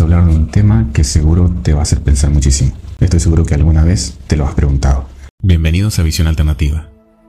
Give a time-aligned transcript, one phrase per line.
[0.00, 2.72] a hablar de un tema que seguro te va a hacer pensar muchísimo.
[3.00, 5.06] Estoy seguro que alguna vez te lo has preguntado.
[5.42, 6.88] Bienvenidos a Visión Alternativa,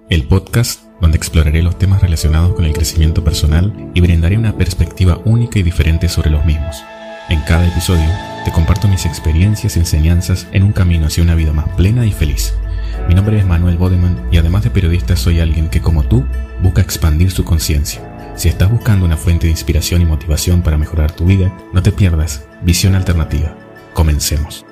[0.09, 5.19] el podcast donde exploraré los temas relacionados con el crecimiento personal y brindaré una perspectiva
[5.25, 6.83] única y diferente sobre los mismos.
[7.29, 8.07] En cada episodio
[8.45, 12.11] te comparto mis experiencias y enseñanzas en un camino hacia una vida más plena y
[12.11, 12.53] feliz.
[13.09, 16.23] Mi nombre es Manuel Bodeman y además de periodista soy alguien que como tú
[16.61, 18.10] busca expandir su conciencia.
[18.35, 21.91] Si estás buscando una fuente de inspiración y motivación para mejorar tu vida, no te
[21.91, 23.55] pierdas Visión Alternativa.
[23.93, 24.65] Comencemos.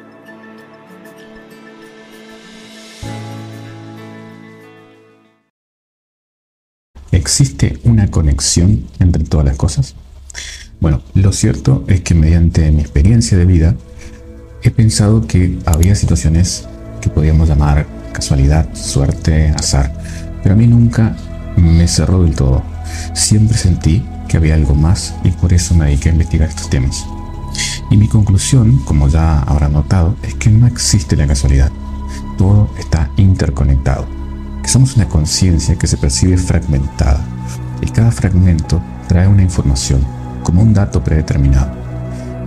[7.11, 9.95] ¿Existe una conexión entre todas las cosas?
[10.79, 13.75] Bueno, lo cierto es que mediante mi experiencia de vida
[14.63, 16.67] he pensado que había situaciones
[17.01, 19.93] que podíamos llamar casualidad, suerte, azar,
[20.41, 21.15] pero a mí nunca
[21.57, 22.63] me cerró del todo.
[23.13, 27.05] Siempre sentí que había algo más y por eso me dediqué a investigar estos temas.
[27.89, 31.71] Y mi conclusión, como ya habrá notado, es que no existe la casualidad.
[32.37, 34.05] Todo está interconectado.
[34.61, 37.25] Que somos una conciencia que se percibe fragmentada.
[37.81, 40.01] Y cada fragmento trae una información,
[40.43, 41.71] como un dato predeterminado.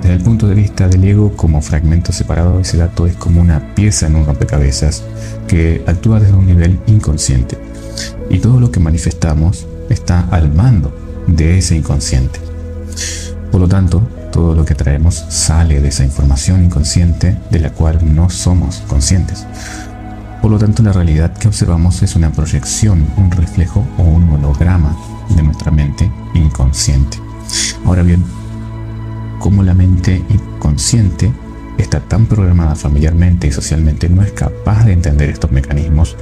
[0.01, 3.75] Desde el punto de vista del ego como fragmento separado, ese dato es como una
[3.75, 5.03] pieza en un rompecabezas
[5.49, 7.59] que actúa desde un nivel inconsciente.
[8.31, 10.93] Y todo lo que manifestamos está al mando
[11.27, 12.41] de ese inconsciente.
[13.51, 18.01] Por lo tanto, todo lo que traemos sale de esa información inconsciente de la cual
[18.15, 19.47] no somos conscientes.
[20.41, 24.97] Por lo tanto, la realidad que observamos es una proyección, un reflejo o un holograma
[25.37, 27.19] de nuestra mente inconsciente.
[27.85, 28.25] Ahora bien,
[29.39, 31.33] como la mente inconsciente
[31.79, 36.17] está tan programada familiarmente y socialmente, no es capaz de entender estos mecanismos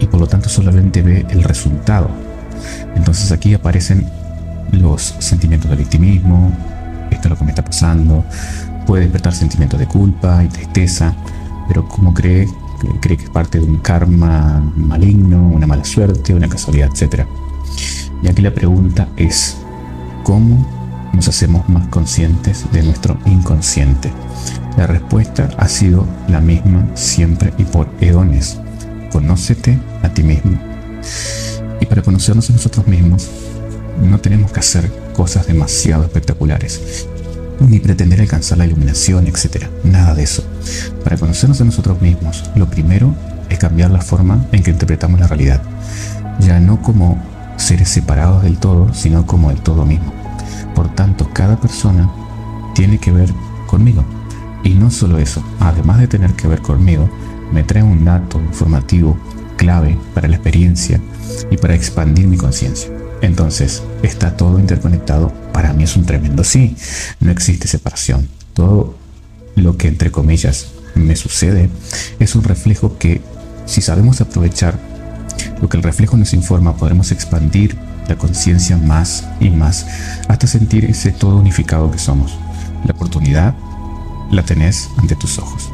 [0.00, 2.08] y por lo tanto solamente ve el resultado.
[2.96, 4.06] Entonces aquí aparecen
[4.72, 6.52] los sentimientos de victimismo,
[7.10, 8.24] esto es lo que me está pasando,
[8.86, 11.14] puede despertar sentimientos de culpa y tristeza,
[11.68, 12.48] pero como cree,
[13.00, 17.24] cree que es parte de un karma maligno, una mala suerte, una casualidad, etc.
[18.22, 19.56] Y aquí la pregunta es,
[20.24, 20.66] ¿cómo
[21.12, 24.10] nos hacemos más conscientes de nuestro inconsciente?
[24.76, 28.58] La respuesta ha sido la misma siempre y por eones.
[29.10, 30.58] Conócete a ti mismo.
[31.80, 33.28] Y para conocernos a nosotros mismos,
[34.02, 37.06] no tenemos que hacer cosas demasiado espectaculares,
[37.60, 39.66] ni pretender alcanzar la iluminación, etc.
[39.84, 40.44] Nada de eso.
[41.04, 43.14] Para conocernos a nosotros mismos, lo primero
[43.48, 45.60] es cambiar la forma en que interpretamos la realidad,
[46.38, 47.20] ya no como
[47.56, 50.12] seres separados del todo, sino como el todo mismo.
[50.74, 52.10] Por tanto, cada persona
[52.74, 53.32] tiene que ver
[53.66, 54.04] conmigo.
[54.62, 57.08] Y no solo eso, además de tener que ver conmigo,
[57.52, 59.18] me trae un dato informativo
[59.56, 61.00] clave para la experiencia
[61.50, 62.90] y para expandir mi conciencia.
[63.22, 65.32] Entonces, está todo interconectado.
[65.52, 66.76] Para mí es un tremendo sí.
[67.20, 68.28] No existe separación.
[68.54, 68.96] Todo
[69.56, 71.68] lo que, entre comillas, me sucede
[72.18, 73.20] es un reflejo que,
[73.66, 74.78] si sabemos aprovechar
[75.60, 77.76] lo que el reflejo nos informa, podremos expandir
[78.08, 79.86] la conciencia más y más
[80.28, 82.38] hasta sentir ese todo unificado que somos.
[82.84, 83.54] La oportunidad
[84.30, 85.70] la tenés ante tus ojos.